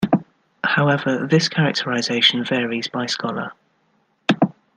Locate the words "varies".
2.43-2.87